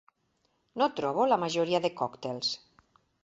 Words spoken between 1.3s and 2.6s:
la majoria de còctels.